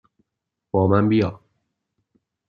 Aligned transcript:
با 0.71 0.87
من 0.87 1.09
بیا! 1.09 1.41